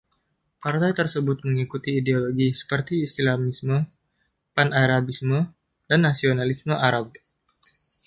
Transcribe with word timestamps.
Partai 0.63 0.91
tersebut 0.99 1.37
mengikuti 1.47 1.89
ideologi 2.01 2.47
seperti 2.59 2.93
Islamisme, 3.07 3.77
Pan-Arabisme, 4.57 5.39
dan 5.89 5.99
nasionalisme 6.09 6.73
Arab. 6.89 7.07